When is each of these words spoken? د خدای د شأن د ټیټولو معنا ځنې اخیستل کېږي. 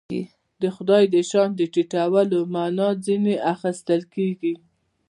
د 0.61 0.63
خدای 0.75 1.03
د 1.13 1.15
شأن 1.29 1.49
د 1.57 1.61
ټیټولو 1.73 2.37
معنا 2.53 2.89
ځنې 3.05 3.35
اخیستل 3.53 4.01
کېږي. 4.13 4.53